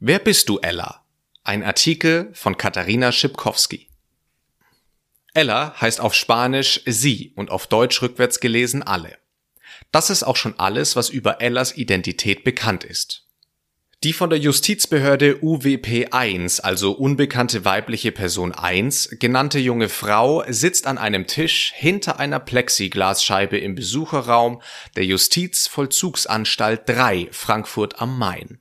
Wer 0.00 0.18
bist 0.18 0.48
du, 0.48 0.58
Ella? 0.58 1.06
Ein 1.44 1.62
Artikel 1.62 2.30
von 2.34 2.56
Katharina 2.56 3.12
Schipkowski. 3.12 3.88
Ella 5.34 5.80
heißt 5.80 6.00
auf 6.00 6.16
Spanisch 6.16 6.80
sie 6.84 7.32
und 7.36 7.52
auf 7.52 7.68
Deutsch 7.68 8.02
rückwärts 8.02 8.40
gelesen 8.40 8.82
alle. 8.82 9.16
Das 9.92 10.10
ist 10.10 10.24
auch 10.24 10.34
schon 10.34 10.58
alles, 10.58 10.96
was 10.96 11.10
über 11.10 11.40
Ellas 11.40 11.76
Identität 11.76 12.42
bekannt 12.42 12.82
ist. 12.82 13.27
Die 14.04 14.12
von 14.12 14.30
der 14.30 14.38
Justizbehörde 14.38 15.42
UWP 15.42 16.12
1, 16.12 16.60
also 16.60 16.92
unbekannte 16.92 17.64
weibliche 17.64 18.12
Person 18.12 18.52
1, 18.52 19.16
genannte 19.18 19.58
junge 19.58 19.88
Frau 19.88 20.44
sitzt 20.46 20.86
an 20.86 20.98
einem 20.98 21.26
Tisch 21.26 21.72
hinter 21.74 22.20
einer 22.20 22.38
Plexiglasscheibe 22.38 23.58
im 23.58 23.74
Besucherraum 23.74 24.62
der 24.94 25.04
Justizvollzugsanstalt 25.04 26.82
3 26.86 27.26
Frankfurt 27.32 28.00
am 28.00 28.16
Main. 28.16 28.60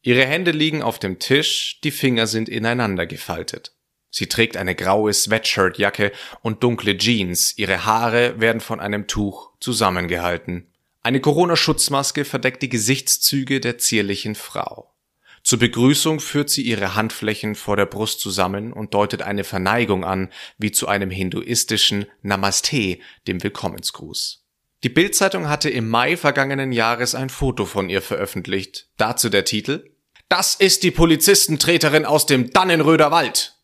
Ihre 0.00 0.26
Hände 0.26 0.52
liegen 0.52 0.80
auf 0.80 1.00
dem 1.00 1.18
Tisch, 1.18 1.80
die 1.82 1.90
Finger 1.90 2.28
sind 2.28 2.48
ineinander 2.48 3.06
gefaltet. 3.06 3.74
Sie 4.10 4.28
trägt 4.28 4.56
eine 4.56 4.76
graue 4.76 5.12
Sweatshirtjacke 5.12 6.12
und 6.40 6.62
dunkle 6.62 6.96
Jeans, 6.96 7.58
ihre 7.58 7.84
Haare 7.84 8.40
werden 8.40 8.60
von 8.60 8.78
einem 8.78 9.08
Tuch 9.08 9.50
zusammengehalten. 9.58 10.71
Eine 11.04 11.20
Corona-Schutzmaske 11.20 12.24
verdeckt 12.24 12.62
die 12.62 12.68
Gesichtszüge 12.68 13.58
der 13.60 13.78
zierlichen 13.78 14.36
Frau. 14.36 14.94
Zur 15.42 15.58
Begrüßung 15.58 16.20
führt 16.20 16.48
sie 16.48 16.62
ihre 16.62 16.94
Handflächen 16.94 17.56
vor 17.56 17.76
der 17.76 17.86
Brust 17.86 18.20
zusammen 18.20 18.72
und 18.72 18.94
deutet 18.94 19.22
eine 19.22 19.42
Verneigung 19.42 20.04
an, 20.04 20.30
wie 20.58 20.70
zu 20.70 20.86
einem 20.86 21.10
hinduistischen 21.10 22.06
Namaste, 22.22 22.98
dem 23.26 23.42
Willkommensgruß. 23.42 24.44
Die 24.84 24.88
Bildzeitung 24.88 25.48
hatte 25.48 25.70
im 25.70 25.88
Mai 25.88 26.16
vergangenen 26.16 26.70
Jahres 26.70 27.16
ein 27.16 27.30
Foto 27.30 27.66
von 27.66 27.88
ihr 27.88 28.02
veröffentlicht. 28.02 28.88
Dazu 28.96 29.28
der 29.28 29.44
Titel 29.44 29.90
Das 30.28 30.54
ist 30.54 30.84
die 30.84 30.92
Polizistentreterin 30.92 32.04
aus 32.04 32.26
dem 32.26 32.50
Dannenröder 32.50 33.10
Wald. 33.10 33.56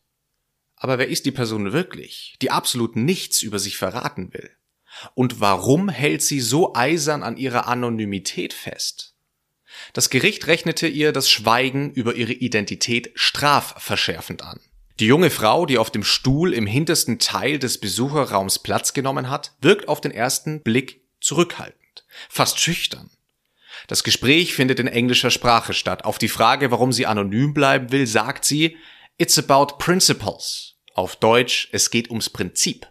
Aber 0.75 0.97
wer 0.97 1.07
ist 1.07 1.25
die 1.25 1.31
Person 1.31 1.71
wirklich, 1.71 2.35
die 2.41 2.51
absolut 2.51 2.97
nichts 2.97 3.41
über 3.41 3.59
sich 3.59 3.77
verraten 3.77 4.33
will? 4.33 4.49
Und 5.13 5.39
warum 5.39 5.89
hält 5.89 6.21
sie 6.21 6.39
so 6.39 6.73
eisern 6.75 7.23
an 7.23 7.37
ihrer 7.37 7.67
Anonymität 7.67 8.53
fest? 8.53 9.15
Das 9.93 10.09
Gericht 10.09 10.47
rechnete 10.47 10.87
ihr 10.87 11.11
das 11.11 11.29
Schweigen 11.29 11.91
über 11.91 12.15
ihre 12.15 12.33
Identität 12.33 13.11
strafverschärfend 13.15 14.43
an. 14.43 14.59
Die 14.99 15.07
junge 15.07 15.29
Frau, 15.29 15.65
die 15.65 15.77
auf 15.77 15.91
dem 15.91 16.03
Stuhl 16.03 16.53
im 16.53 16.67
hintersten 16.67 17.19
Teil 17.19 17.57
des 17.57 17.79
Besucherraums 17.79 18.59
Platz 18.59 18.93
genommen 18.93 19.29
hat, 19.29 19.53
wirkt 19.61 19.87
auf 19.87 20.01
den 20.01 20.11
ersten 20.11 20.61
Blick 20.61 21.01
zurückhaltend, 21.21 22.05
fast 22.27 22.59
schüchtern. 22.59 23.09
Das 23.87 24.03
Gespräch 24.03 24.53
findet 24.53 24.79
in 24.79 24.87
englischer 24.87 25.31
Sprache 25.31 25.73
statt. 25.73 26.03
Auf 26.03 26.17
die 26.17 26.27
Frage, 26.27 26.71
warum 26.71 26.91
sie 26.91 27.05
anonym 27.05 27.53
bleiben 27.53 27.91
will, 27.91 28.07
sagt 28.07 28.43
sie, 28.43 28.75
It's 29.17 29.39
about 29.39 29.77
principles. 29.77 30.75
Auf 30.93 31.15
Deutsch, 31.15 31.69
es 31.71 31.91
geht 31.91 32.09
ums 32.09 32.29
Prinzip. 32.29 32.87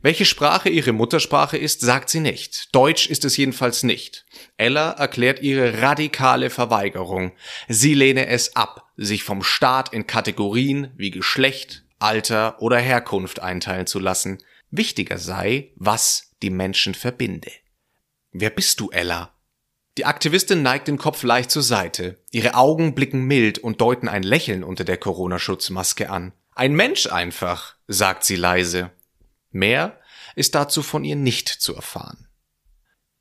Welche 0.00 0.24
Sprache 0.24 0.68
ihre 0.68 0.92
Muttersprache 0.92 1.56
ist, 1.56 1.80
sagt 1.80 2.08
sie 2.08 2.20
nicht. 2.20 2.74
Deutsch 2.74 3.08
ist 3.08 3.24
es 3.24 3.36
jedenfalls 3.36 3.82
nicht. 3.82 4.24
Ella 4.56 4.92
erklärt 4.92 5.40
ihre 5.40 5.82
radikale 5.82 6.50
Verweigerung. 6.50 7.32
Sie 7.68 7.94
lehne 7.94 8.26
es 8.26 8.54
ab, 8.54 8.86
sich 8.96 9.24
vom 9.24 9.42
Staat 9.42 9.92
in 9.92 10.06
Kategorien 10.06 10.92
wie 10.96 11.10
Geschlecht, 11.10 11.84
Alter 11.98 12.62
oder 12.62 12.78
Herkunft 12.78 13.40
einteilen 13.40 13.86
zu 13.86 13.98
lassen. 13.98 14.38
Wichtiger 14.70 15.18
sei, 15.18 15.72
was 15.76 16.32
die 16.42 16.50
Menschen 16.50 16.94
verbinde. 16.94 17.50
Wer 18.30 18.50
bist 18.50 18.78
du, 18.80 18.90
Ella? 18.90 19.34
Die 19.96 20.04
Aktivistin 20.04 20.62
neigt 20.62 20.86
den 20.86 20.98
Kopf 20.98 21.24
leicht 21.24 21.50
zur 21.50 21.62
Seite. 21.62 22.22
Ihre 22.30 22.54
Augen 22.54 22.94
blicken 22.94 23.24
mild 23.24 23.58
und 23.58 23.80
deuten 23.80 24.08
ein 24.08 24.22
Lächeln 24.22 24.62
unter 24.62 24.84
der 24.84 24.96
Corona-Schutzmaske 24.96 26.08
an. 26.08 26.32
Ein 26.54 26.74
Mensch 26.74 27.06
einfach, 27.06 27.74
sagt 27.88 28.22
sie 28.22 28.36
leise. 28.36 28.92
Mehr 29.50 29.98
ist 30.36 30.54
dazu 30.54 30.82
von 30.82 31.04
ihr 31.04 31.16
nicht 31.16 31.48
zu 31.48 31.74
erfahren. 31.74 32.28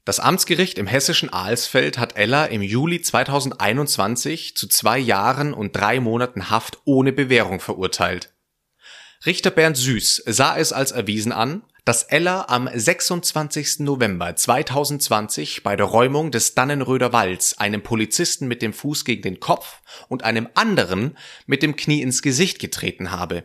Das 0.08 0.22
Amtsgericht 0.22 0.78
im 0.78 0.88
hessischen 0.88 1.34
Alsfeld 1.34 1.98
hat 1.98 2.16
Ella 2.16 2.46
im 2.46 2.62
Juli 2.62 3.02
2021 3.02 4.56
zu 4.56 4.68
zwei 4.68 4.98
Jahren 4.98 5.54
und 5.54 5.76
drei 5.76 6.00
Monaten 6.00 6.50
Haft 6.50 6.80
ohne 6.86 7.12
Bewährung 7.12 7.60
verurteilt. 7.60 8.34
Richter 9.26 9.52
Bernd 9.52 9.76
Süß 9.76 10.24
sah 10.26 10.56
es 10.58 10.72
als 10.72 10.92
erwiesen 10.92 11.34
an, 11.34 11.64
dass 11.84 12.04
Ella 12.04 12.46
am 12.50 12.70
26. 12.74 13.80
November 13.80 14.36
2020 14.36 15.64
bei 15.64 15.76
der 15.76 15.88
Räumung 15.88 16.32
des 16.32 16.54
Dannenröder 16.54 17.14
Walds 17.14 17.58
einem 17.58 17.82
Polizisten 17.82 18.48
mit 18.48 18.62
dem 18.62 18.74
Fuß 18.74 19.06
gegen 19.06 19.24
den 19.24 19.40
Kopf 19.40 19.82
und 20.08 20.24
einem 20.24 20.48
anderen 20.54 21.18
mit 21.48 21.64
dem 21.64 21.76
Knie 21.76 22.02
ins 22.02 22.22
Gesicht 22.22 22.60
getreten 22.60 23.12
habe. 23.12 23.44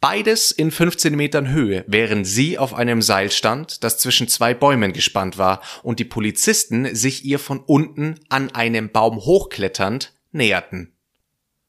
Beides 0.00 0.50
in 0.50 0.70
15 0.70 1.14
Metern 1.14 1.50
Höhe, 1.50 1.84
während 1.86 2.26
sie 2.26 2.56
auf 2.56 2.72
einem 2.72 3.02
Seil 3.02 3.30
stand, 3.30 3.84
das 3.84 3.98
zwischen 3.98 4.28
zwei 4.28 4.54
Bäumen 4.54 4.94
gespannt 4.94 5.36
war 5.36 5.60
und 5.82 5.98
die 5.98 6.06
Polizisten 6.06 6.94
sich 6.94 7.26
ihr 7.26 7.38
von 7.38 7.60
unten 7.60 8.18
an 8.30 8.50
einem 8.50 8.90
Baum 8.90 9.18
hochkletternd 9.18 10.14
näherten. 10.32 10.96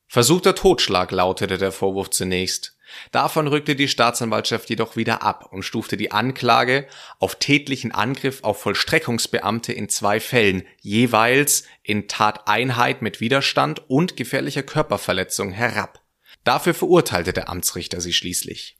Versuchter 0.08 0.56
Totschlag 0.56 1.12
lautete 1.12 1.58
der 1.58 1.74
Vorwurf 1.74 2.10
zunächst. 2.10 2.78
Davon 3.12 3.48
rückte 3.48 3.76
die 3.76 3.90
Staatsanwaltschaft 3.90 4.70
jedoch 4.70 4.96
wieder 4.96 5.24
ab 5.24 5.50
und 5.52 5.64
stufte 5.64 5.98
die 5.98 6.12
Anklage 6.12 6.88
auf 7.20 7.36
tätlichen 7.36 7.92
Angriff 7.92 8.44
auf 8.44 8.62
Vollstreckungsbeamte 8.62 9.74
in 9.74 9.90
zwei 9.90 10.22
Fällen, 10.22 10.64
jeweils 10.80 11.66
in 11.84 12.08
Tateinheit 12.08 13.02
mit 13.02 13.20
Widerstand 13.20 13.90
und 13.90 14.16
gefährlicher 14.16 14.64
Körperverletzung 14.64 15.52
herab. 15.52 16.01
Dafür 16.44 16.74
verurteilte 16.74 17.34
der 17.34 17.50
Amtsrichter 17.50 18.02
sie 18.02 18.14
schließlich. 18.14 18.78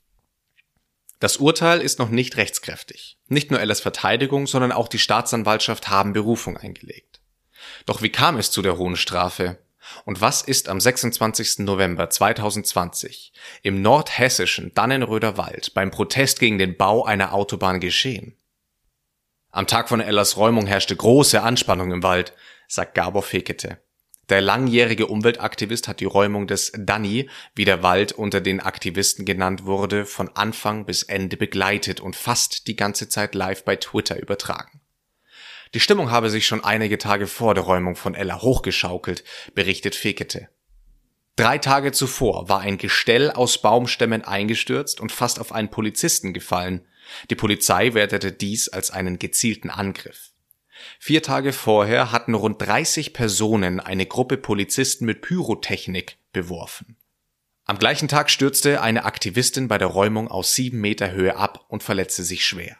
Das 1.20 1.36
Urteil 1.36 1.80
ist 1.80 2.00
noch 2.00 2.08
nicht 2.08 2.36
rechtskräftig. 2.36 3.16
Nicht 3.28 3.52
nur 3.52 3.60
Ellas 3.60 3.80
Verteidigung, 3.80 4.48
sondern 4.48 4.72
auch 4.72 4.88
die 4.88 4.98
Staatsanwaltschaft 4.98 5.88
haben 5.88 6.12
Berufung 6.12 6.56
eingelegt. 6.56 7.20
Doch 7.86 8.02
wie 8.02 8.10
kam 8.10 8.38
es 8.38 8.50
zu 8.50 8.60
der 8.60 8.76
hohen 8.76 8.96
Strafe? 8.96 9.58
Und 10.04 10.20
was 10.20 10.42
ist 10.42 10.68
am 10.68 10.80
26. 10.80 11.60
November 11.60 12.10
2020 12.10 13.32
im 13.62 13.82
nordhessischen 13.82 14.74
Dannenröder 14.74 15.36
Wald 15.36 15.74
beim 15.74 15.90
Protest 15.90 16.40
gegen 16.40 16.58
den 16.58 16.76
Bau 16.76 17.04
einer 17.04 17.32
Autobahn 17.32 17.78
geschehen? 17.78 18.36
Am 19.50 19.66
Tag 19.66 19.88
von 19.88 20.00
Ellas 20.00 20.36
Räumung 20.36 20.66
herrschte 20.66 20.96
große 20.96 21.42
Anspannung 21.42 21.92
im 21.92 22.02
Wald, 22.02 22.32
sagt 22.68 22.94
Gabor 22.94 23.22
Fekete. 23.22 23.78
Der 24.32 24.40
langjährige 24.40 25.08
Umweltaktivist 25.08 25.88
hat 25.88 26.00
die 26.00 26.06
Räumung 26.06 26.46
des 26.46 26.72
Danny, 26.74 27.28
wie 27.54 27.66
der 27.66 27.82
Wald 27.82 28.12
unter 28.12 28.40
den 28.40 28.60
Aktivisten 28.60 29.26
genannt 29.26 29.66
wurde, 29.66 30.06
von 30.06 30.30
Anfang 30.34 30.86
bis 30.86 31.02
Ende 31.02 31.36
begleitet 31.36 32.00
und 32.00 32.16
fast 32.16 32.66
die 32.66 32.74
ganze 32.74 33.10
Zeit 33.10 33.34
live 33.34 33.62
bei 33.66 33.76
Twitter 33.76 34.18
übertragen. 34.18 34.80
Die 35.74 35.80
Stimmung 35.80 36.10
habe 36.10 36.30
sich 36.30 36.46
schon 36.46 36.64
einige 36.64 36.96
Tage 36.96 37.26
vor 37.26 37.52
der 37.52 37.64
Räumung 37.64 37.94
von 37.94 38.14
Ella 38.14 38.40
hochgeschaukelt, 38.40 39.22
berichtet 39.54 39.94
Fekete. 39.94 40.48
Drei 41.36 41.58
Tage 41.58 41.92
zuvor 41.92 42.48
war 42.48 42.60
ein 42.60 42.78
Gestell 42.78 43.32
aus 43.32 43.60
Baumstämmen 43.60 44.24
eingestürzt 44.24 44.98
und 45.02 45.12
fast 45.12 45.40
auf 45.40 45.52
einen 45.52 45.68
Polizisten 45.68 46.32
gefallen. 46.32 46.86
Die 47.28 47.34
Polizei 47.36 47.92
wertete 47.92 48.32
dies 48.32 48.70
als 48.70 48.90
einen 48.90 49.18
gezielten 49.18 49.68
Angriff. 49.68 50.31
Vier 50.98 51.22
Tage 51.22 51.52
vorher 51.52 52.12
hatten 52.12 52.34
rund 52.34 52.60
30 52.60 53.12
Personen 53.12 53.80
eine 53.80 54.06
Gruppe 54.06 54.36
Polizisten 54.36 55.04
mit 55.04 55.20
Pyrotechnik 55.22 56.18
beworfen. 56.32 56.96
Am 57.64 57.78
gleichen 57.78 58.08
Tag 58.08 58.30
stürzte 58.30 58.82
eine 58.82 59.04
Aktivistin 59.04 59.68
bei 59.68 59.78
der 59.78 59.88
Räumung 59.88 60.28
aus 60.28 60.54
sieben 60.54 60.80
Meter 60.80 61.12
Höhe 61.12 61.36
ab 61.36 61.64
und 61.68 61.82
verletzte 61.82 62.24
sich 62.24 62.44
schwer. 62.44 62.76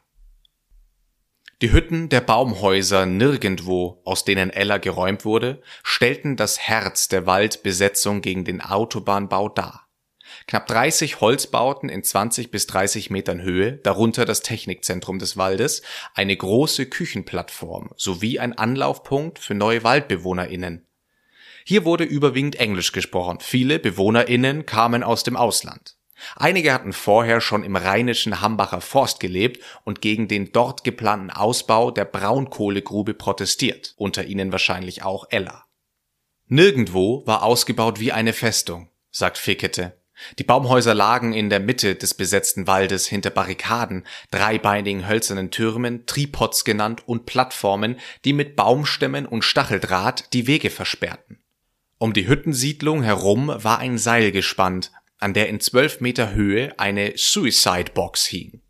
Die 1.63 1.71
Hütten 1.71 2.09
der 2.09 2.21
Baumhäuser 2.21 3.07
nirgendwo, 3.07 4.03
aus 4.05 4.25
denen 4.25 4.51
Ella 4.51 4.79
geräumt 4.79 5.25
wurde, 5.25 5.63
stellten 5.85 6.37
das 6.37 6.59
Herz 6.59 7.07
der 7.07 7.25
Waldbesetzung 7.27 8.21
gegen 8.21 8.45
den 8.45 8.61
Autobahnbau 8.61 9.49
dar. 9.49 9.87
Knapp 10.47 10.67
30 10.67 11.21
Holzbauten 11.21 11.89
in 11.89 12.03
20 12.03 12.51
bis 12.51 12.67
30 12.67 13.11
Metern 13.11 13.43
Höhe, 13.43 13.73
darunter 13.73 14.25
das 14.25 14.41
Technikzentrum 14.43 15.19
des 15.19 15.37
Waldes, 15.37 15.83
eine 16.15 16.37
große 16.37 16.87
Küchenplattform 16.87 17.91
sowie 17.97 18.39
ein 18.39 18.57
Anlaufpunkt 18.57 19.39
für 19.39 19.55
neue 19.55 19.85
WaldbewohnerInnen. 19.85 20.87
Hier 21.65 21.85
wurde 21.85 22.05
überwiegend 22.05 22.57
Englisch 22.57 22.93
gesprochen. 22.93 23.39
Viele 23.41 23.79
BewohnerInnen 23.79 24.67
kamen 24.67 25.03
aus 25.03 25.23
dem 25.23 25.37
Ausland. 25.37 25.97
Einige 26.37 26.73
hatten 26.73 26.93
vorher 26.93 27.41
schon 27.41 27.65
im 27.65 27.77
rheinischen 27.77 28.41
Hambacher 28.41 28.81
Forst 28.81 29.21
gelebt 29.21 29.63
und 29.85 30.01
gegen 30.01 30.29
den 30.29 30.53
dort 30.53 30.85
geplanten 30.85 31.31
Ausbau 31.31 31.91
der 31.91 32.05
Braunkohlegrube 32.05 33.15
protestiert, 33.15 33.95
unter 33.97 34.25
ihnen 34.25 34.53
wahrscheinlich 34.53 35.03
auch 35.03 35.27
Ella. 35.31 35.65
Nirgendwo 36.47 37.27
war 37.27 37.43
ausgebaut 37.43 37.99
wie 37.99 38.13
eine 38.13 38.33
Festung, 38.33 38.89
sagt 39.11 39.39
Fickete. 39.39 39.97
Die 40.39 40.45
Baumhäuser 40.45 40.95
lagen 40.95 41.33
in 41.33 41.51
der 41.51 41.61
Mitte 41.61 41.95
des 41.95 42.15
besetzten 42.15 42.67
Waldes 42.67 43.07
hinter 43.07 43.31
Barrikaden, 43.31 44.05
dreibeinigen 44.31 45.09
hölzernen 45.09 45.51
Türmen, 45.51 46.07
Tripods 46.07 46.65
genannt 46.65 47.03
und 47.07 47.27
Plattformen, 47.27 47.99
die 48.25 48.33
mit 48.33 48.57
Baumstämmen 48.57 49.27
und 49.27 49.43
Stacheldraht 49.45 50.33
die 50.33 50.47
Wege 50.47 50.71
versperrten. 50.71 51.39
Um 51.99 52.13
die 52.13 52.27
Hüttensiedlung 52.27 53.03
herum 53.03 53.49
war 53.49 53.79
ein 53.79 53.99
Seil 53.99 54.33
gespannt, 54.33 54.91
an 55.19 55.35
der 55.35 55.49
in 55.49 55.61
zwölf 55.61 56.01
Meter 56.01 56.35
Höhe 56.35 56.79
eine 56.79 57.13
Suicide 57.17 57.93
Box 57.95 58.27
hing. 58.27 58.61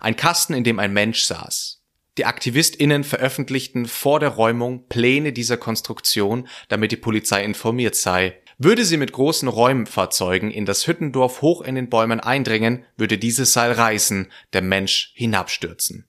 Ein 0.00 0.16
Kasten, 0.16 0.54
in 0.54 0.64
dem 0.64 0.78
ein 0.78 0.92
Mensch 0.92 1.22
saß. 1.22 1.82
Die 2.18 2.24
AktivistInnen 2.24 3.04
veröffentlichten 3.04 3.86
vor 3.86 4.20
der 4.20 4.30
Räumung 4.30 4.86
Pläne 4.88 5.32
dieser 5.32 5.58
Konstruktion, 5.58 6.48
damit 6.68 6.92
die 6.92 6.96
Polizei 6.96 7.44
informiert 7.44 7.94
sei. 7.94 8.40
Würde 8.58 8.86
sie 8.86 8.96
mit 8.96 9.12
großen 9.12 9.48
Räumfahrzeugen 9.48 10.50
in 10.50 10.64
das 10.64 10.86
Hüttendorf 10.86 11.42
hoch 11.42 11.60
in 11.60 11.74
den 11.74 11.90
Bäumen 11.90 12.20
eindringen, 12.20 12.86
würde 12.96 13.18
dieses 13.18 13.52
Seil 13.52 13.72
reißen, 13.72 14.32
der 14.54 14.62
Mensch 14.62 15.12
hinabstürzen. 15.14 16.06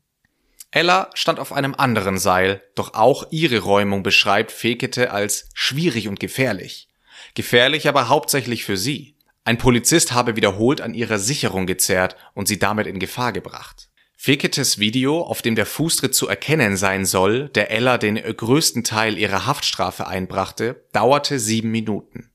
Ella 0.71 1.09
stand 1.13 1.39
auf 1.39 1.51
einem 1.51 1.75
anderen 1.75 2.17
Seil, 2.17 2.61
doch 2.75 2.93
auch 2.93 3.27
ihre 3.31 3.59
Räumung 3.59 4.01
beschreibt 4.01 4.51
Fekete 4.51 5.11
als 5.11 5.49
schwierig 5.53 6.07
und 6.07 6.21
gefährlich. 6.21 6.87
Gefährlich 7.35 7.89
aber 7.89 8.07
hauptsächlich 8.07 8.63
für 8.63 8.77
sie. 8.77 9.15
Ein 9.43 9.57
Polizist 9.57 10.13
habe 10.13 10.37
wiederholt 10.37 10.79
an 10.79 10.93
ihrer 10.93 11.19
Sicherung 11.19 11.67
gezerrt 11.67 12.15
und 12.33 12.47
sie 12.47 12.59
damit 12.59 12.87
in 12.87 12.99
Gefahr 12.99 13.33
gebracht. 13.33 13.89
Feketes 14.15 14.79
Video, 14.79 15.21
auf 15.21 15.41
dem 15.41 15.55
der 15.55 15.65
Fußtritt 15.65 16.15
zu 16.15 16.29
erkennen 16.29 16.77
sein 16.77 17.05
soll, 17.05 17.49
der 17.49 17.71
Ella 17.71 17.97
den 17.97 18.15
größten 18.15 18.85
Teil 18.85 19.17
ihrer 19.17 19.45
Haftstrafe 19.45 20.07
einbrachte, 20.07 20.85
dauerte 20.93 21.39
sieben 21.39 21.71
Minuten. 21.71 22.29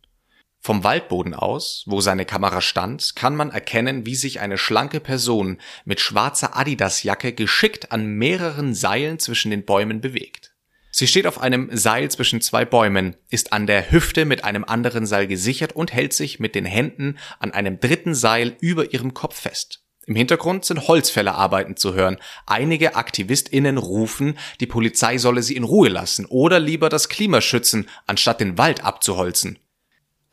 Vom 0.65 0.85
Waldboden 0.85 1.35
aus, 1.35 1.83
wo 1.87 2.01
seine 2.01 2.25
Kamera 2.25 2.61
stand, 2.61 3.17
kann 3.17 3.35
man 3.35 3.51
erkennen, 3.51 4.07
wie 4.07 4.15
sich 4.15 4.39
eine 4.39 4.57
schlanke 4.57 5.01
Person 5.01 5.59
mit 5.85 5.99
schwarzer 5.99 6.57
Adidasjacke 6.57 7.33
geschickt 7.33 7.91
an 7.91 8.07
mehreren 8.07 8.73
Seilen 8.73 9.19
zwischen 9.19 9.51
den 9.51 9.65
Bäumen 9.65 10.01
bewegt. 10.01 10.55
Sie 10.93 11.09
steht 11.09 11.27
auf 11.27 11.41
einem 11.41 11.69
Seil 11.73 12.13
zwischen 12.13 12.41
zwei 12.41 12.65
Bäumen, 12.65 13.17
ist 13.29 13.53
an 13.53 13.67
der 13.67 13.91
Hüfte 13.91 14.25
mit 14.25 14.45
einem 14.45 14.63
anderen 14.63 15.05
Seil 15.05 15.27
gesichert 15.27 15.73
und 15.73 15.93
hält 15.93 16.13
sich 16.13 16.39
mit 16.39 16.55
den 16.55 16.67
Händen 16.67 17.19
an 17.41 17.51
einem 17.51 17.81
dritten 17.81 18.15
Seil 18.15 18.57
über 18.61 18.93
ihrem 18.93 19.15
Kopf 19.15 19.41
fest. 19.41 19.83
Im 20.07 20.15
Hintergrund 20.15 20.65
sind 20.65 20.87
Holzfällerarbeiten 20.87 21.77
zu 21.77 21.95
hören. 21.95 22.19
Einige 22.47 22.95
AktivistInnen 22.95 23.79
rufen, 23.79 24.39
die 24.61 24.67
Polizei 24.67 25.19
solle 25.19 25.43
sie 25.43 25.57
in 25.57 25.65
Ruhe 25.65 25.89
lassen 25.89 26.25
oder 26.27 26.61
lieber 26.61 26.89
das 26.89 27.09
Klima 27.09 27.41
schützen, 27.41 27.89
anstatt 28.07 28.41
den 28.41 28.59
Wald 28.59 28.85
abzuholzen. 28.85 29.59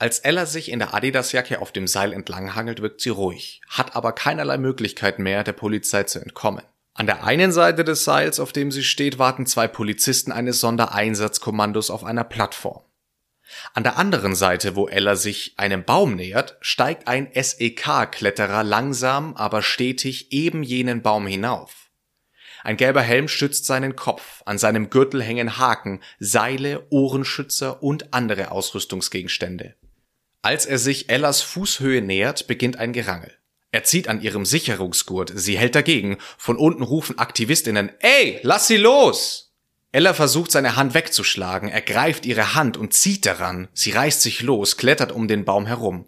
Als 0.01 0.19
Ella 0.19 0.45
sich 0.45 0.71
in 0.71 0.79
der 0.79 0.93
Adidasjacke 0.93 1.61
auf 1.61 1.73
dem 1.73 1.85
Seil 1.85 2.13
entlanghangelt, 2.13 2.81
wirkt 2.81 3.01
sie 3.01 3.09
ruhig, 3.09 3.61
hat 3.67 3.97
aber 3.97 4.13
keinerlei 4.13 4.57
Möglichkeit 4.57 5.19
mehr, 5.19 5.43
der 5.43 5.51
Polizei 5.51 6.03
zu 6.03 6.19
entkommen. 6.19 6.63
An 6.93 7.05
der 7.05 7.25
einen 7.25 7.51
Seite 7.51 7.83
des 7.83 8.05
Seils, 8.05 8.39
auf 8.39 8.53
dem 8.53 8.71
sie 8.71 8.85
steht, 8.85 9.19
warten 9.19 9.45
zwei 9.45 9.67
Polizisten 9.67 10.31
eines 10.31 10.61
Sondereinsatzkommandos 10.61 11.91
auf 11.91 12.05
einer 12.05 12.23
Plattform. 12.23 12.81
An 13.73 13.83
der 13.83 13.97
anderen 13.97 14.35
Seite, 14.35 14.77
wo 14.77 14.87
Ella 14.87 15.17
sich 15.17 15.55
einem 15.57 15.83
Baum 15.83 16.15
nähert, 16.15 16.57
steigt 16.61 17.09
ein 17.09 17.29
SEK-Kletterer 17.33 18.63
langsam, 18.63 19.35
aber 19.35 19.61
stetig 19.61 20.31
eben 20.31 20.63
jenen 20.63 21.01
Baum 21.01 21.27
hinauf. 21.27 21.89
Ein 22.63 22.77
gelber 22.77 23.01
Helm 23.01 23.27
schützt 23.27 23.65
seinen 23.65 23.95
Kopf, 23.97 24.43
an 24.45 24.57
seinem 24.57 24.89
Gürtel 24.89 25.21
hängen 25.21 25.57
Haken, 25.57 26.01
Seile, 26.19 26.87
Ohrenschützer 26.89 27.83
und 27.83 28.13
andere 28.13 28.51
Ausrüstungsgegenstände. 28.51 29.75
Als 30.41 30.65
er 30.65 30.79
sich 30.79 31.09
Ellas 31.09 31.41
Fußhöhe 31.41 32.01
nähert, 32.01 32.47
beginnt 32.47 32.77
ein 32.77 32.93
Gerangel. 32.93 33.33
Er 33.71 33.83
zieht 33.83 34.07
an 34.07 34.21
ihrem 34.21 34.45
Sicherungsgurt, 34.45 35.31
sie 35.35 35.57
hält 35.57 35.75
dagegen, 35.75 36.17
von 36.37 36.57
unten 36.57 36.81
rufen 36.81 37.19
Aktivistinnen, 37.19 37.91
ey, 37.99 38.39
lass 38.41 38.67
sie 38.67 38.77
los! 38.77 39.53
Ella 39.91 40.13
versucht 40.13 40.51
seine 40.51 40.75
Hand 40.75 40.93
wegzuschlagen, 40.93 41.69
er 41.69 41.81
greift 41.81 42.25
ihre 42.25 42.55
Hand 42.55 42.77
und 42.77 42.93
zieht 42.93 43.25
daran, 43.25 43.67
sie 43.73 43.91
reißt 43.91 44.21
sich 44.21 44.41
los, 44.41 44.77
klettert 44.77 45.11
um 45.11 45.27
den 45.27 45.45
Baum 45.45 45.65
herum. 45.65 46.05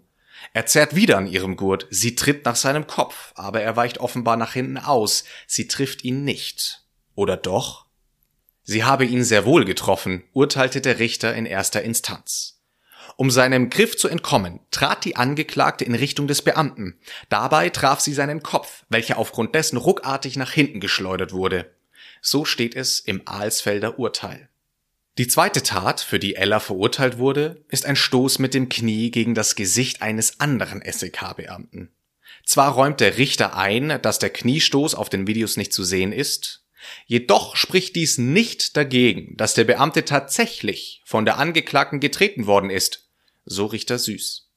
Er 0.54 0.66
zerrt 0.66 0.94
wieder 0.96 1.18
an 1.18 1.26
ihrem 1.26 1.56
Gurt, 1.56 1.86
sie 1.90 2.14
tritt 2.14 2.44
nach 2.44 2.56
seinem 2.56 2.86
Kopf, 2.86 3.32
aber 3.34 3.60
er 3.60 3.76
weicht 3.76 3.98
offenbar 3.98 4.36
nach 4.36 4.54
hinten 4.54 4.78
aus, 4.78 5.24
sie 5.46 5.68
trifft 5.68 6.04
ihn 6.04 6.24
nicht. 6.24 6.84
Oder 7.14 7.36
doch? 7.36 7.86
Sie 8.62 8.84
habe 8.84 9.04
ihn 9.04 9.24
sehr 9.24 9.44
wohl 9.44 9.64
getroffen, 9.64 10.24
urteilte 10.32 10.80
der 10.80 10.98
Richter 10.98 11.34
in 11.34 11.46
erster 11.46 11.82
Instanz. 11.82 12.61
Um 13.16 13.30
seinem 13.30 13.70
Griff 13.70 13.96
zu 13.96 14.08
entkommen, 14.08 14.60
trat 14.70 15.04
die 15.04 15.16
Angeklagte 15.16 15.84
in 15.84 15.94
Richtung 15.94 16.26
des 16.26 16.42
Beamten. 16.42 16.98
Dabei 17.28 17.68
traf 17.68 18.00
sie 18.00 18.12
seinen 18.12 18.42
Kopf, 18.42 18.84
welcher 18.88 19.18
aufgrund 19.18 19.54
dessen 19.54 19.76
ruckartig 19.76 20.36
nach 20.36 20.52
hinten 20.52 20.80
geschleudert 20.80 21.32
wurde. 21.32 21.70
So 22.20 22.44
steht 22.44 22.76
es 22.76 23.00
im 23.00 23.22
Alsfelder 23.26 23.98
Urteil. 23.98 24.48
Die 25.18 25.26
zweite 25.26 25.62
Tat, 25.62 26.00
für 26.00 26.18
die 26.18 26.36
Ella 26.36 26.58
verurteilt 26.58 27.18
wurde, 27.18 27.64
ist 27.68 27.84
ein 27.84 27.96
Stoß 27.96 28.38
mit 28.38 28.54
dem 28.54 28.70
Knie 28.70 29.10
gegen 29.10 29.34
das 29.34 29.56
Gesicht 29.56 30.00
eines 30.00 30.40
anderen 30.40 30.82
SEK-Beamten. 30.84 31.90
Zwar 32.46 32.72
räumt 32.72 33.00
der 33.00 33.18
Richter 33.18 33.56
ein, 33.56 34.00
dass 34.00 34.18
der 34.18 34.30
Kniestoß 34.30 34.94
auf 34.94 35.10
den 35.10 35.26
Videos 35.26 35.56
nicht 35.56 35.72
zu 35.72 35.84
sehen 35.84 36.12
ist, 36.12 36.61
jedoch 37.06 37.56
spricht 37.56 37.96
dies 37.96 38.18
nicht 38.18 38.76
dagegen, 38.76 39.36
dass 39.36 39.54
der 39.54 39.64
Beamte 39.64 40.04
tatsächlich 40.04 41.02
von 41.04 41.24
der 41.24 41.38
Angeklagten 41.38 42.00
getreten 42.00 42.46
worden 42.46 42.70
ist, 42.70 43.08
so 43.44 43.66
Richter 43.66 43.98
Süß. 43.98 44.48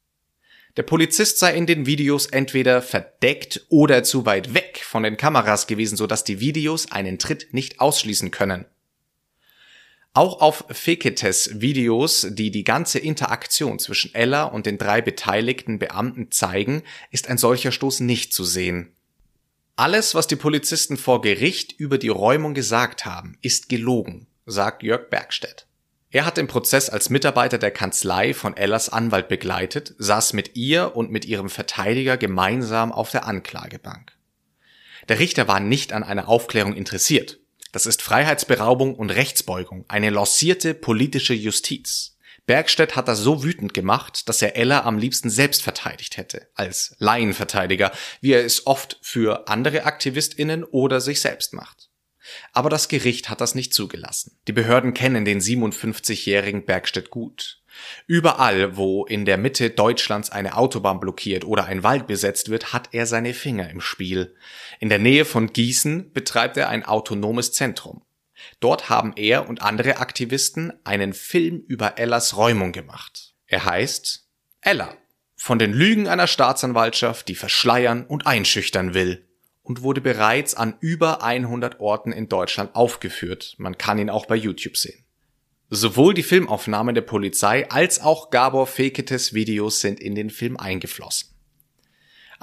Der 0.78 0.84
Polizist 0.84 1.40
sei 1.40 1.56
in 1.56 1.66
den 1.66 1.86
Videos 1.86 2.26
entweder 2.26 2.82
verdeckt 2.82 3.66
oder 3.70 4.04
zu 4.04 4.26
weit 4.26 4.54
weg 4.54 4.82
von 4.84 5.04
den 5.04 5.16
Kameras 5.16 5.68
gewesen, 5.68 5.96
sodass 5.96 6.26
die 6.26 6.42
Videos 6.42 6.92
einen 6.92 7.18
Tritt 7.18 7.54
nicht 7.54 7.80
ausschließen 7.80 8.32
können. 8.32 8.66
Auch 10.14 10.42
auf 10.42 10.66
Feketes 10.70 11.60
Videos, 11.60 12.28
die 12.30 12.52
die 12.52 12.64
ganze 12.64 13.00
Interaktion 13.00 13.80
zwischen 13.80 14.16
Ella 14.16 14.46
und 14.46 14.66
den 14.66 14.78
drei 14.78 15.02
beteiligten 15.02 15.78
Beamten 15.78 16.32
zeigen, 16.32 16.84
ist 17.12 17.28
ein 17.30 17.38
solcher 17.38 17.74
Stoß 17.74 18.02
nicht 18.02 18.34
zu 18.34 18.46
sehen. 18.46 18.95
Alles, 19.78 20.16
was 20.16 20.28
die 20.28 20.38
Polizisten 20.38 20.96
vor 20.96 21.22
Gericht 21.22 21.74
über 21.74 21.98
die 21.98 22.08
Räumung 22.08 22.54
gesagt 22.54 23.06
haben, 23.06 23.38
ist 23.42 23.68
gelogen, 23.68 24.28
sagt 24.46 24.84
Jörg 24.84 25.10
Bergstedt. 25.10 25.68
Er 26.12 26.26
hat 26.26 26.38
den 26.38 26.48
Prozess 26.48 26.90
als 26.90 27.10
Mitarbeiter 27.10 27.58
der 27.58 27.72
Kanzlei 27.72 28.34
von 28.34 28.56
Ellas 28.56 28.88
Anwalt 28.88 29.28
begleitet, 29.28 29.94
saß 29.98 30.32
mit 30.32 30.56
ihr 30.56 30.96
und 30.96 31.12
mit 31.12 31.26
ihrem 31.26 31.50
Verteidiger 31.50 32.16
gemeinsam 32.16 32.94
auf 32.94 33.12
der 33.12 33.26
Anklagebank. 33.26 34.14
Der 35.10 35.20
Richter 35.20 35.50
war 35.50 35.60
nicht 35.60 35.92
an 35.92 36.04
einer 36.04 36.30
Aufklärung 36.30 36.74
interessiert. 36.74 37.40
Das 37.74 37.86
ist 37.86 38.02
Freiheitsberaubung 38.02 38.96
und 38.96 39.10
Rechtsbeugung, 39.10 39.84
eine 39.90 40.10
lancierte 40.10 40.74
politische 40.74 41.34
Justiz. 41.34 42.15
Bergstedt 42.46 42.96
hat 42.96 43.08
das 43.08 43.20
so 43.20 43.44
wütend 43.44 43.74
gemacht, 43.74 44.30
dass 44.30 44.42
er 44.42 44.56
Ella 44.56 44.84
am 44.84 44.98
liebsten 44.98 45.30
selbst 45.30 45.64
verteidigt 45.64 46.18
hätte, 46.18 46.48
als 46.54 46.96
Laienverteidiger, 47.00 47.92
wie 48.22 48.34
er 48.34 48.46
es 48.46 48.68
oft 48.68 49.00
für 49.02 49.48
andere 49.48 49.86
AktivistInnen 49.86 50.64
oder 50.64 51.02
sich 51.02 51.22
selbst 51.22 51.54
macht. 51.54 51.90
Aber 52.54 52.70
das 52.70 52.88
Gericht 52.88 53.30
hat 53.30 53.42
das 53.42 53.56
nicht 53.56 53.74
zugelassen. 53.74 54.38
Die 54.48 54.54
Behörden 54.54 54.94
kennen 54.94 55.26
den 55.26 55.40
57-jährigen 55.40 56.66
Bergstedt 56.66 57.10
gut. 57.10 57.62
Überall, 58.08 58.78
wo 58.78 59.06
in 59.06 59.26
der 59.26 59.38
Mitte 59.38 59.70
Deutschlands 59.70 60.30
eine 60.32 60.56
Autobahn 60.56 61.00
blockiert 61.00 61.46
oder 61.46 61.66
ein 61.66 61.84
Wald 61.84 62.08
besetzt 62.08 62.50
wird, 62.50 62.74
hat 62.74 62.90
er 62.94 63.06
seine 63.06 63.34
Finger 63.34 63.70
im 63.70 63.82
Spiel. 63.82 64.36
In 64.80 64.90
der 64.90 65.00
Nähe 65.00 65.26
von 65.26 65.52
Gießen 65.52 66.14
betreibt 66.14 66.58
er 66.58 66.70
ein 66.70 66.86
autonomes 66.86 67.52
Zentrum. 67.52 68.02
Dort 68.60 68.90
haben 68.90 69.14
er 69.16 69.48
und 69.50 69.62
andere 69.62 69.98
Aktivisten 69.98 70.74
einen 70.84 71.14
Film 71.14 71.64
über 71.68 71.98
Ellas 71.98 72.38
Räumung 72.38 72.72
gemacht. 72.72 73.34
Er 73.48 73.66
heißt 73.66 74.28
Ella. 74.62 74.96
Von 75.36 75.60
den 75.60 75.74
Lügen 75.74 76.08
einer 76.08 76.28
Staatsanwaltschaft, 76.28 77.28
die 77.28 77.36
verschleiern 77.36 78.06
und 78.06 78.26
einschüchtern 78.26 78.94
will 78.94 79.28
und 79.62 79.82
wurde 79.82 80.02
bereits 80.02 80.56
an 80.56 80.76
über 80.80 81.24
100 81.24 81.80
Orten 81.80 82.12
in 82.12 82.30
Deutschland 82.30 82.76
aufgeführt. 82.76 83.56
Man 83.58 83.78
kann 83.78 84.00
ihn 84.00 84.10
auch 84.10 84.26
bei 84.28 84.36
YouTube 84.36 84.78
sehen. 84.78 85.04
Sowohl 85.70 86.14
die 86.14 86.24
Filmaufnahmen 86.24 86.96
der 86.96 87.02
Polizei 87.02 87.70
als 87.70 88.00
auch 88.00 88.30
Gabor 88.30 88.68
Feketes 88.68 89.34
Videos 89.34 89.82
sind 89.82 90.00
in 90.00 90.16
den 90.16 90.30
Film 90.30 90.58
eingeflossen. 90.58 91.35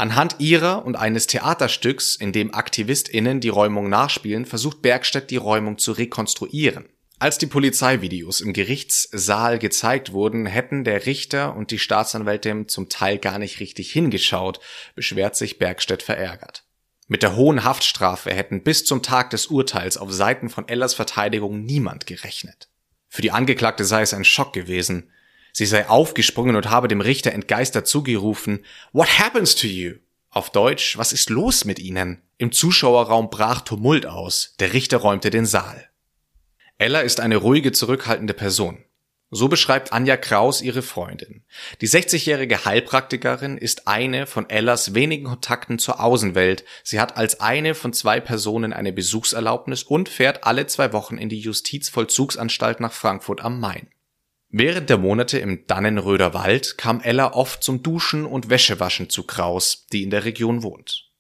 Anhand 0.03 0.41
ihrer 0.41 0.85
und 0.85 0.97
eines 0.97 1.29
Theaterstücks, 1.29 2.17
in 2.17 2.33
dem 2.33 2.53
AktivistInnen 2.53 3.39
die 3.39 3.51
Räumung 3.51 3.89
nachspielen, 3.89 4.47
versucht 4.47 4.83
Bergstedt 4.83 5.31
die 5.31 5.37
Räumung 5.37 5.79
zu 5.79 5.93
rekonstruieren. 5.93 6.89
Als 7.21 7.39
die 7.39 7.47
Polizeivideos 7.47 8.41
im 8.41 8.53
Gerichtssaal 8.53 9.61
gezeigt 9.61 10.13
wurden, 10.13 10.45
hätten 10.45 10.83
der 10.83 11.07
Richter 11.07 11.55
und 11.55 11.71
die 11.71 11.79
Staatsanwältin 11.79 12.67
zum 12.67 12.89
Teil 12.89 13.19
gar 13.19 13.39
nicht 13.39 13.61
richtig 13.61 13.93
hingeschaut, 13.93 14.59
beschwert 14.97 15.37
sich 15.37 15.61
Bergstedt 15.61 16.03
verärgert. 16.03 16.65
Mit 17.07 17.23
der 17.23 17.37
hohen 17.37 17.63
Haftstrafe 17.63 18.35
hätten 18.35 18.65
bis 18.65 18.85
zum 18.85 19.05
Tag 19.05 19.31
des 19.31 19.47
Urteils 19.47 19.99
auf 19.99 20.11
Seiten 20.11 20.51
von 20.51 20.67
Ellas 20.67 20.95
Verteidigung 20.95 21.63
niemand 21.63 22.09
gerechnet. 22.09 22.69
Für 23.09 23.23
die 23.23 23.31
Angeklagte 23.31 23.85
sei 23.85 24.03
es 24.03 24.15
ein 24.15 24.25
Schock 24.25 24.53
gewesen. 24.53 25.13
Sie 25.53 25.67
sei 25.67 25.89
aufgesprungen 25.89 26.57
und 26.57 26.71
habe 26.71 26.89
dem 26.89 27.01
Richter 27.01 27.33
entgeistert 27.33 27.87
zugerufen, 27.87 28.65
What 28.93 29.19
happens 29.19 29.55
to 29.55 29.67
you? 29.67 29.95
Auf 30.31 30.51
Deutsch, 30.51 30.97
was 30.97 31.13
ist 31.13 31.29
los 31.29 31.67
mit 31.67 31.79
Ihnen? 31.79 32.23
Im 32.39 32.53
Zuschauerraum 32.53 33.29
brach 33.29 33.61
Tumult 33.61 34.07
aus. 34.07 34.55
Der 34.61 34.73
Richter 34.73 34.97
räumte 34.97 35.29
den 35.29 35.45
Saal. 35.45 35.89
Ella 36.79 37.01
ist 37.01 37.21
eine 37.21 37.37
ruhige, 37.37 37.71
zurückhaltende 37.73 38.33
Person. 38.33 38.83
So 39.35 39.49
beschreibt 39.49 39.93
Anja 39.95 40.19
Kraus 40.19 40.61
ihre 40.61 40.83
Freundin. 40.83 41.43
Die 41.81 41.89
60-jährige 41.89 42.67
Heilpraktikerin 42.67 43.57
ist 43.57 43.89
eine 43.89 44.27
von 44.27 44.49
Ellas 44.51 44.95
wenigen 44.95 45.25
Kontakten 45.25 45.79
zur 45.79 46.01
Außenwelt. 46.01 46.65
Sie 46.83 47.01
hat 47.01 47.17
als 47.17 47.41
eine 47.41 47.75
von 47.75 47.95
zwei 47.95 48.21
Personen 48.21 48.75
eine 48.75 48.93
Besuchserlaubnis 48.93 49.85
und 49.85 50.11
fährt 50.11 50.45
alle 50.45 50.67
zwei 50.67 50.93
Wochen 50.93 51.17
in 51.17 51.31
die 51.31 51.41
Justizvollzugsanstalt 51.41 52.81
nach 52.81 52.93
Frankfurt 52.93 53.43
am 53.43 53.59
Main. 53.59 53.89
Während 54.55 54.91
der 54.91 54.99
Monate 54.99 55.39
im 55.39 55.67
Dannenröder 55.67 56.35
Wald 56.35 56.77
kam 56.77 57.01
Ella 57.01 57.33
oft 57.33 57.65
zum 57.65 57.83
Duschen 57.83 58.27
und 58.27 58.51
Wäschewaschen 58.51 59.09
zu 59.09 59.23
Kraus, 59.23 59.87
die 59.95 60.03
in 60.03 60.11
der 60.11 60.27
Region 60.27 60.63
wohnt. 60.63 61.11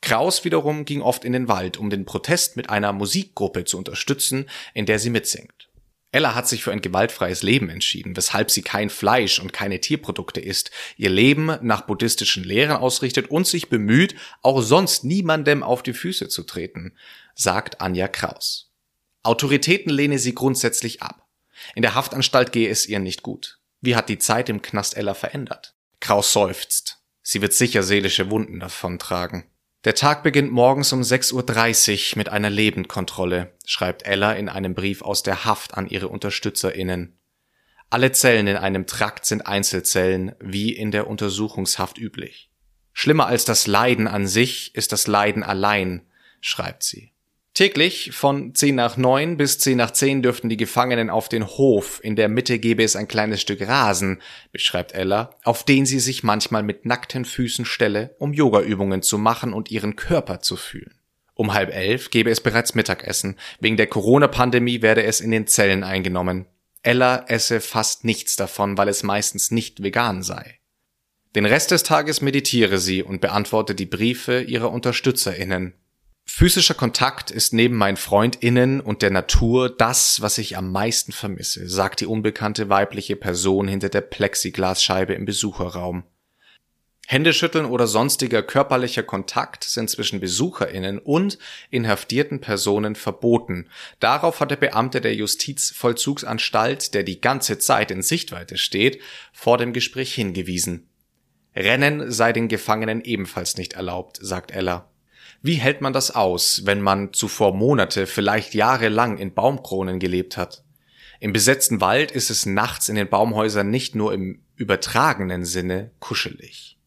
Kraus 0.00 0.44
wiederum 0.44 0.84
ging 0.84 1.02
oft 1.02 1.24
in 1.24 1.32
den 1.32 1.48
Wald, 1.48 1.78
um 1.78 1.90
den 1.90 2.04
Protest 2.04 2.56
mit 2.56 2.70
einer 2.70 2.92
Musikgruppe 2.92 3.64
zu 3.64 3.76
unterstützen, 3.76 4.48
in 4.72 4.86
der 4.86 5.00
sie 5.00 5.10
mitsingt. 5.10 5.68
Ella 6.12 6.36
hat 6.36 6.46
sich 6.46 6.62
für 6.62 6.70
ein 6.70 6.80
gewaltfreies 6.80 7.42
Leben 7.42 7.70
entschieden, 7.70 8.16
weshalb 8.16 8.52
sie 8.52 8.62
kein 8.62 8.88
Fleisch 8.88 9.40
und 9.40 9.52
keine 9.52 9.80
Tierprodukte 9.80 10.40
isst, 10.40 10.70
ihr 10.96 11.10
Leben 11.10 11.58
nach 11.62 11.80
buddhistischen 11.80 12.44
Lehren 12.44 12.76
ausrichtet 12.76 13.32
und 13.32 13.48
sich 13.48 13.68
bemüht, 13.68 14.14
auch 14.42 14.62
sonst 14.62 15.02
niemandem 15.02 15.64
auf 15.64 15.82
die 15.82 15.92
Füße 15.92 16.28
zu 16.28 16.44
treten, 16.44 16.96
sagt 17.34 17.80
Anja 17.80 18.06
Kraus. 18.06 18.72
Autoritäten 19.24 19.90
lehne 19.90 20.20
sie 20.20 20.36
grundsätzlich 20.36 21.02
ab. 21.02 21.25
In 21.74 21.82
der 21.82 21.94
Haftanstalt 21.94 22.52
gehe 22.52 22.68
es 22.68 22.86
ihr 22.86 22.98
nicht 22.98 23.22
gut. 23.22 23.58
Wie 23.80 23.96
hat 23.96 24.08
die 24.08 24.18
Zeit 24.18 24.48
im 24.48 24.62
Knast 24.62 24.96
Ella 24.96 25.14
verändert? 25.14 25.74
Kraus 26.00 26.32
seufzt. 26.32 27.02
Sie 27.22 27.42
wird 27.42 27.52
sicher 27.52 27.82
seelische 27.82 28.30
Wunden 28.30 28.60
davontragen. 28.60 29.44
Der 29.84 29.94
Tag 29.94 30.22
beginnt 30.22 30.50
morgens 30.50 30.92
um 30.92 31.02
6.30 31.02 32.12
Uhr 32.12 32.18
mit 32.18 32.28
einer 32.28 32.50
Lebendkontrolle, 32.50 33.52
schreibt 33.64 34.04
Ella 34.04 34.32
in 34.32 34.48
einem 34.48 34.74
Brief 34.74 35.02
aus 35.02 35.22
der 35.22 35.44
Haft 35.44 35.74
an 35.74 35.88
ihre 35.88 36.08
UnterstützerInnen. 36.08 37.18
Alle 37.88 38.10
Zellen 38.10 38.48
in 38.48 38.56
einem 38.56 38.86
Trakt 38.86 39.26
sind 39.26 39.46
Einzelzellen, 39.46 40.34
wie 40.40 40.72
in 40.72 40.90
der 40.90 41.06
Untersuchungshaft 41.06 41.98
üblich. 41.98 42.50
Schlimmer 42.92 43.26
als 43.26 43.44
das 43.44 43.66
Leiden 43.66 44.08
an 44.08 44.26
sich 44.26 44.74
ist 44.74 44.90
das 44.90 45.06
Leiden 45.06 45.42
allein, 45.42 46.06
schreibt 46.40 46.82
sie. 46.82 47.12
Täglich 47.56 48.10
von 48.12 48.54
10 48.54 48.74
nach 48.74 48.98
9 48.98 49.38
bis 49.38 49.58
10 49.58 49.78
nach 49.78 49.90
10 49.90 50.20
dürften 50.20 50.50
die 50.50 50.58
Gefangenen 50.58 51.08
auf 51.08 51.30
den 51.30 51.46
Hof, 51.46 52.00
in 52.02 52.14
der 52.14 52.28
Mitte 52.28 52.58
gäbe 52.58 52.82
es 52.84 52.96
ein 52.96 53.08
kleines 53.08 53.40
Stück 53.40 53.66
Rasen, 53.66 54.20
beschreibt 54.52 54.92
Ella, 54.92 55.30
auf 55.42 55.64
den 55.64 55.86
sie 55.86 55.98
sich 55.98 56.22
manchmal 56.22 56.62
mit 56.62 56.84
nackten 56.84 57.24
Füßen 57.24 57.64
stelle, 57.64 58.14
um 58.18 58.34
Yogaübungen 58.34 59.00
zu 59.00 59.16
machen 59.16 59.54
und 59.54 59.70
ihren 59.70 59.96
Körper 59.96 60.40
zu 60.40 60.56
fühlen. 60.56 61.00
Um 61.32 61.54
halb 61.54 61.74
elf 61.74 62.10
gäbe 62.10 62.28
es 62.28 62.42
bereits 62.42 62.74
Mittagessen, 62.74 63.36
wegen 63.58 63.78
der 63.78 63.86
Corona-Pandemie 63.86 64.82
werde 64.82 65.04
es 65.04 65.22
in 65.22 65.30
den 65.30 65.46
Zellen 65.46 65.82
eingenommen. 65.82 66.44
Ella 66.82 67.24
esse 67.26 67.62
fast 67.62 68.04
nichts 68.04 68.36
davon, 68.36 68.76
weil 68.76 68.88
es 68.88 69.02
meistens 69.02 69.50
nicht 69.50 69.82
vegan 69.82 70.22
sei. 70.22 70.58
Den 71.34 71.46
Rest 71.46 71.70
des 71.70 71.84
Tages 71.84 72.20
meditiere 72.20 72.76
sie 72.76 73.02
und 73.02 73.22
beantworte 73.22 73.74
die 73.74 73.86
Briefe 73.86 74.42
ihrer 74.42 74.70
UnterstützerInnen, 74.70 75.72
Physischer 76.28 76.74
Kontakt 76.74 77.30
ist 77.30 77.52
neben 77.52 77.76
meinen 77.76 77.96
Freundinnen 77.96 78.80
und 78.80 79.00
der 79.00 79.10
Natur 79.10 79.70
das, 79.70 80.20
was 80.20 80.38
ich 80.38 80.56
am 80.56 80.70
meisten 80.72 81.12
vermisse, 81.12 81.68
sagt 81.68 82.00
die 82.00 82.06
unbekannte 82.06 82.68
weibliche 82.68 83.16
Person 83.16 83.68
hinter 83.68 83.88
der 83.88 84.02
Plexiglasscheibe 84.02 85.14
im 85.14 85.24
Besucherraum. 85.24 86.04
Händeschütteln 87.06 87.66
oder 87.66 87.86
sonstiger 87.86 88.42
körperlicher 88.42 89.04
Kontakt 89.04 89.62
sind 89.62 89.88
zwischen 89.88 90.18
Besucherinnen 90.18 90.98
und 90.98 91.38
inhaftierten 91.70 92.40
Personen 92.40 92.96
verboten. 92.96 93.68
Darauf 94.00 94.40
hat 94.40 94.50
der 94.50 94.56
Beamte 94.56 95.00
der 95.00 95.14
Justizvollzugsanstalt, 95.14 96.94
der 96.94 97.04
die 97.04 97.20
ganze 97.20 97.60
Zeit 97.60 97.92
in 97.92 98.02
Sichtweite 98.02 98.58
steht, 98.58 99.00
vor 99.32 99.56
dem 99.56 99.72
Gespräch 99.72 100.12
hingewiesen. 100.14 100.88
Rennen 101.54 102.10
sei 102.10 102.32
den 102.32 102.48
Gefangenen 102.48 103.00
ebenfalls 103.02 103.56
nicht 103.56 103.74
erlaubt, 103.74 104.18
sagt 104.20 104.50
Ella. 104.50 104.90
Wie 105.46 105.54
hält 105.54 105.80
man 105.80 105.92
das 105.92 106.10
aus, 106.10 106.62
wenn 106.64 106.80
man 106.80 107.12
zuvor 107.12 107.54
Monate, 107.54 108.08
vielleicht 108.08 108.52
jahrelang 108.52 109.16
in 109.16 109.32
Baumkronen 109.32 110.00
gelebt 110.00 110.36
hat? 110.36 110.64
Im 111.20 111.32
besetzten 111.32 111.80
Wald 111.80 112.10
ist 112.10 112.30
es 112.30 112.46
nachts 112.46 112.88
in 112.88 112.96
den 112.96 113.08
Baumhäusern 113.08 113.70
nicht 113.70 113.94
nur 113.94 114.12
im 114.12 114.42
übertragenen 114.56 115.44
Sinne 115.44 115.92
kuschelig. 116.00 116.80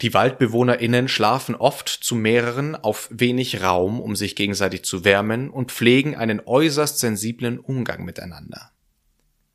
Die 0.00 0.14
WaldbewohnerInnen 0.14 1.06
schlafen 1.08 1.54
oft 1.54 1.90
zu 1.90 2.14
mehreren 2.14 2.76
auf 2.76 3.10
wenig 3.12 3.62
Raum, 3.62 4.00
um 4.00 4.16
sich 4.16 4.36
gegenseitig 4.36 4.84
zu 4.84 5.04
wärmen 5.04 5.50
und 5.50 5.70
pflegen 5.70 6.16
einen 6.16 6.40
äußerst 6.40 7.00
sensiblen 7.00 7.58
Umgang 7.58 8.06
miteinander. 8.06 8.70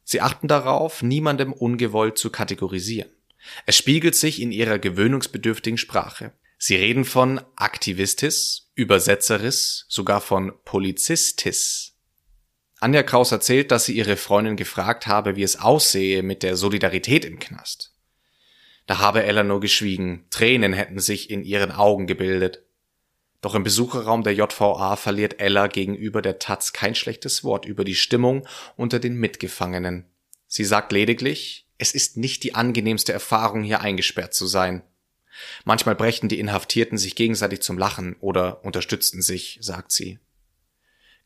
Sie 0.04 0.22
achten 0.22 0.48
darauf, 0.48 1.02
niemandem 1.02 1.54
ungewollt 1.54 2.20
zu 2.20 2.30
kategorisieren. 2.30 3.10
Es 3.66 3.76
spiegelt 3.76 4.14
sich 4.14 4.40
in 4.40 4.52
ihrer 4.52 4.78
gewöhnungsbedürftigen 4.78 5.80
Sprache. 5.80 6.34
Sie 6.66 6.78
reden 6.78 7.04
von 7.04 7.42
Aktivistis, 7.58 8.72
Übersetzeris, 8.74 9.86
sogar 9.90 10.22
von 10.22 10.54
Polizistis. 10.64 11.98
Anja 12.80 13.04
Kraus 13.04 13.34
erzählt, 13.34 13.70
dass 13.70 13.84
sie 13.84 13.98
ihre 13.98 14.16
Freundin 14.16 14.56
gefragt 14.56 15.06
habe, 15.06 15.36
wie 15.36 15.44
es 15.44 15.60
aussehe 15.60 16.24
mit 16.24 16.42
der 16.42 16.56
Solidarität 16.56 17.26
im 17.26 17.38
Knast. 17.38 17.94
Da 18.86 19.00
habe 19.00 19.24
Ella 19.24 19.44
nur 19.44 19.60
geschwiegen, 19.60 20.26
Tränen 20.30 20.72
hätten 20.72 21.00
sich 21.00 21.30
in 21.30 21.44
ihren 21.44 21.74
Augen 21.74 22.08
gebildet. 22.08 22.64
Doch 23.42 23.56
im 23.56 23.64
Besucherraum 23.64 24.24
der 24.24 24.34
JVA 24.34 24.96
verliert 24.96 25.42
Ella 25.42 25.68
gegenüber 25.68 26.22
der 26.22 26.40
Taz 26.40 26.72
kein 26.72 26.96
schlechtes 26.96 27.44
Wort 27.44 27.66
über 27.66 27.84
die 27.84 27.94
Stimmung 27.94 28.48
unter 28.78 29.00
den 29.00 29.16
Mitgefangenen. 29.16 30.06
Sie 30.48 30.64
sagt 30.64 30.94
lediglich, 30.94 31.68
es 31.78 31.94
ist 31.94 32.16
nicht 32.16 32.42
die 32.42 32.56
angenehmste 32.56 33.12
Erfahrung, 33.12 33.64
hier 33.64 33.82
eingesperrt 33.82 34.34
zu 34.34 34.48
sein. 34.48 34.82
Manchmal 35.66 35.96
brächten 35.96 36.30
die 36.30 36.40
Inhaftierten 36.40 36.98
sich 36.98 37.16
gegenseitig 37.16 37.62
zum 37.62 37.78
Lachen 37.78 38.16
oder 38.20 38.64
unterstützten 38.64 39.22
sich, 39.22 39.58
sagt 39.62 39.92
sie. 39.92 40.20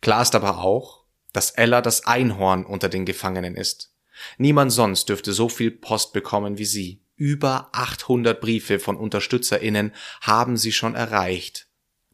Klar 0.02 0.22
ist 0.22 0.36
aber 0.36 0.60
auch, 0.60 1.04
dass 1.34 1.52
Ella 1.52 1.82
das 1.82 2.06
Einhorn 2.06 2.66
unter 2.66 2.90
den 2.90 3.06
Gefangenen 3.06 3.56
ist. 3.56 3.94
Niemand 4.38 4.72
sonst 4.72 5.10
dürfte 5.10 5.34
so 5.34 5.50
viel 5.50 5.72
Post 5.72 6.14
bekommen 6.14 6.58
wie 6.58 6.66
sie. 6.66 7.02
Über 7.16 7.70
800 7.74 8.40
Briefe 8.40 8.80
von 8.80 8.96
UnterstützerInnen 8.96 9.94
haben 10.22 10.58
sie 10.58 10.72
schon 10.72 10.96
erreicht. 10.96 11.68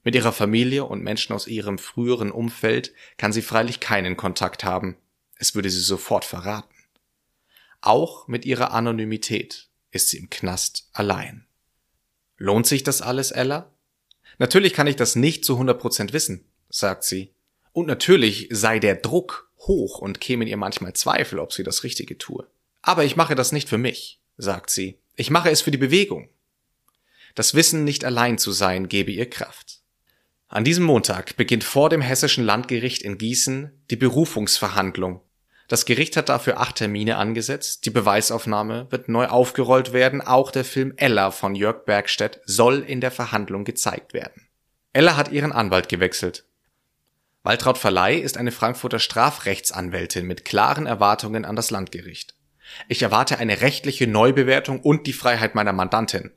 Mit 0.03 0.15
ihrer 0.15 0.33
Familie 0.33 0.85
und 0.85 1.01
Menschen 1.01 1.33
aus 1.33 1.47
ihrem 1.47 1.77
früheren 1.77 2.31
Umfeld 2.31 2.93
kann 3.17 3.31
sie 3.31 3.41
freilich 3.41 3.79
keinen 3.79 4.17
Kontakt 4.17 4.63
haben. 4.63 4.97
Es 5.35 5.55
würde 5.55 5.69
sie 5.69 5.81
sofort 5.81 6.25
verraten. 6.25 6.73
Auch 7.81 8.27
mit 8.27 8.45
ihrer 8.45 8.71
Anonymität 8.71 9.69
ist 9.91 10.09
sie 10.09 10.17
im 10.17 10.29
Knast 10.29 10.89
allein. 10.93 11.45
Lohnt 12.43 12.67
sich 12.67 12.83
das 12.83 13.01
alles, 13.01 13.31
Ella? 13.31 13.71
Natürlich 14.37 14.73
kann 14.73 14.85
ich 14.85 14.97
das 14.97 15.15
nicht 15.15 15.45
zu 15.45 15.57
100% 15.57 16.11
wissen, 16.11 16.43
sagt 16.69 17.05
sie. 17.05 17.31
Und 17.71 17.87
natürlich 17.87 18.49
sei 18.51 18.79
der 18.79 18.95
Druck 18.95 19.49
hoch 19.59 19.99
und 19.99 20.19
kämen 20.19 20.49
ihr 20.49 20.57
manchmal 20.57 20.91
Zweifel, 20.91 21.39
ob 21.39 21.53
sie 21.53 21.63
das 21.63 21.85
Richtige 21.85 22.17
tue. 22.17 22.45
Aber 22.81 23.05
ich 23.05 23.15
mache 23.15 23.35
das 23.35 23.53
nicht 23.53 23.69
für 23.69 23.77
mich, 23.77 24.19
sagt 24.35 24.71
sie. 24.71 24.99
Ich 25.15 25.29
mache 25.29 25.51
es 25.51 25.61
für 25.61 25.71
die 25.71 25.77
Bewegung. 25.77 26.27
Das 27.33 27.53
Wissen, 27.53 27.85
nicht 27.85 28.03
allein 28.03 28.37
zu 28.37 28.51
sein, 28.51 28.89
gebe 28.89 29.11
ihr 29.11 29.29
Kraft. 29.29 29.79
An 30.49 30.65
diesem 30.65 30.83
Montag 30.83 31.37
beginnt 31.37 31.63
vor 31.63 31.89
dem 31.89 32.01
Hessischen 32.01 32.43
Landgericht 32.43 33.03
in 33.03 33.17
Gießen 33.17 33.71
die 33.89 33.95
Berufungsverhandlung 33.95 35.21
das 35.73 35.85
Gericht 35.85 36.17
hat 36.17 36.29
dafür 36.29 36.59
acht 36.59 36.75
Termine 36.75 37.17
angesetzt. 37.17 37.87
Die 37.87 37.89
Beweisaufnahme 37.89 38.85
wird 38.91 39.09
neu 39.09 39.25
aufgerollt 39.25 39.91
werden. 39.91 40.21
Auch 40.21 40.51
der 40.51 40.65
Film 40.65 40.93
Ella 40.97 41.31
von 41.31 41.55
Jörg 41.55 41.85
Bergstedt 41.85 42.41
soll 42.45 42.81
in 42.81 43.01
der 43.01 43.09
Verhandlung 43.09 43.65
gezeigt 43.65 44.13
werden. 44.13 44.47
Ella 44.93 45.17
hat 45.17 45.31
ihren 45.31 45.51
Anwalt 45.51 45.89
gewechselt. 45.89 46.45
Waltraud 47.41 47.79
Verleih 47.79 48.19
ist 48.19 48.37
eine 48.37 48.51
Frankfurter 48.51 48.99
Strafrechtsanwältin 48.99 50.27
mit 50.27 50.45
klaren 50.45 50.85
Erwartungen 50.85 51.43
an 51.43 51.55
das 51.55 51.71
Landgericht. 51.71 52.35
Ich 52.87 53.01
erwarte 53.01 53.39
eine 53.39 53.61
rechtliche 53.61 54.05
Neubewertung 54.05 54.79
und 54.79 55.07
die 55.07 55.13
Freiheit 55.13 55.55
meiner 55.55 55.73
Mandantin. 55.73 56.29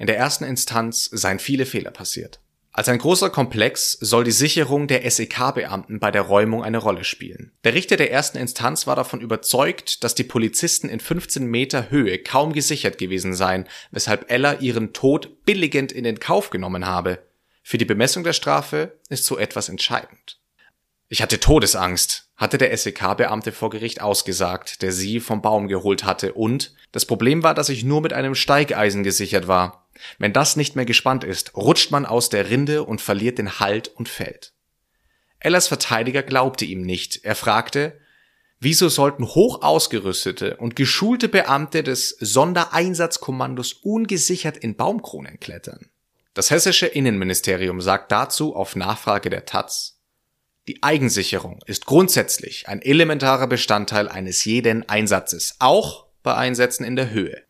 In 0.00 0.08
der 0.08 0.16
ersten 0.16 0.42
Instanz 0.42 1.04
seien 1.12 1.38
viele 1.38 1.66
Fehler 1.66 1.92
passiert. 1.92 2.40
Als 2.76 2.88
ein 2.88 2.98
großer 2.98 3.30
Komplex 3.30 3.92
soll 3.92 4.24
die 4.24 4.32
Sicherung 4.32 4.88
der 4.88 5.08
SEK-Beamten 5.08 6.00
bei 6.00 6.10
der 6.10 6.22
Räumung 6.22 6.64
eine 6.64 6.78
Rolle 6.78 7.04
spielen. 7.04 7.52
Der 7.62 7.72
Richter 7.72 7.96
der 7.96 8.10
ersten 8.10 8.36
Instanz 8.36 8.88
war 8.88 8.96
davon 8.96 9.20
überzeugt, 9.20 10.02
dass 10.02 10.16
die 10.16 10.24
Polizisten 10.24 10.88
in 10.88 10.98
15 10.98 11.46
Meter 11.46 11.92
Höhe 11.92 12.18
kaum 12.18 12.52
gesichert 12.52 12.98
gewesen 12.98 13.32
seien, 13.32 13.68
weshalb 13.92 14.28
Ella 14.28 14.54
ihren 14.54 14.92
Tod 14.92 15.44
billigend 15.44 15.92
in 15.92 16.02
den 16.02 16.18
Kauf 16.18 16.50
genommen 16.50 16.84
habe. 16.84 17.22
Für 17.62 17.78
die 17.78 17.84
Bemessung 17.84 18.24
der 18.24 18.32
Strafe 18.32 18.98
ist 19.08 19.24
so 19.24 19.38
etwas 19.38 19.68
entscheidend. 19.68 20.40
Ich 21.08 21.22
hatte 21.22 21.38
Todesangst, 21.38 22.23
hatte 22.36 22.58
der 22.58 22.76
SEK-Beamte 22.76 23.52
vor 23.52 23.70
Gericht 23.70 24.00
ausgesagt, 24.00 24.82
der 24.82 24.92
sie 24.92 25.20
vom 25.20 25.40
Baum 25.40 25.68
geholt 25.68 26.04
hatte 26.04 26.32
und 26.32 26.74
das 26.92 27.06
Problem 27.06 27.42
war, 27.42 27.54
dass 27.54 27.68
ich 27.68 27.84
nur 27.84 28.00
mit 28.00 28.12
einem 28.12 28.34
Steigeisen 28.34 29.02
gesichert 29.02 29.48
war. 29.48 29.88
Wenn 30.18 30.32
das 30.32 30.56
nicht 30.56 30.76
mehr 30.76 30.84
gespannt 30.84 31.24
ist, 31.24 31.56
rutscht 31.56 31.90
man 31.90 32.06
aus 32.06 32.28
der 32.28 32.50
Rinde 32.50 32.84
und 32.84 33.00
verliert 33.00 33.38
den 33.38 33.60
Halt 33.60 33.88
und 33.88 34.08
fällt. 34.08 34.52
Ellers 35.38 35.68
Verteidiger 35.68 36.22
glaubte 36.22 36.64
ihm 36.64 36.82
nicht. 36.82 37.24
Er 37.24 37.34
fragte, 37.34 38.00
wieso 38.60 38.88
sollten 38.88 39.26
hoch 39.26 39.62
ausgerüstete 39.62 40.56
und 40.56 40.74
geschulte 40.74 41.28
Beamte 41.28 41.82
des 41.82 42.16
Sondereinsatzkommandos 42.18 43.74
ungesichert 43.74 44.56
in 44.56 44.74
Baumkronen 44.74 45.38
klettern? 45.38 45.90
Das 46.32 46.50
hessische 46.50 46.86
Innenministerium 46.86 47.80
sagt 47.80 48.10
dazu 48.10 48.56
auf 48.56 48.74
Nachfrage 48.74 49.30
der 49.30 49.44
Taz, 49.44 49.93
die 50.66 50.82
Eigensicherung 50.82 51.60
ist 51.66 51.84
grundsätzlich 51.84 52.68
ein 52.68 52.80
elementarer 52.80 53.46
Bestandteil 53.46 54.08
eines 54.08 54.44
jeden 54.44 54.88
Einsatzes, 54.88 55.56
auch 55.58 56.06
bei 56.22 56.34
Einsätzen 56.34 56.84
in 56.84 56.96
der 56.96 57.10
Höhe. 57.10 57.42